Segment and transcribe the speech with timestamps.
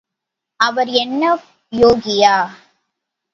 [0.59, 1.23] அவர் என்ன
[1.73, 2.33] யோகியா?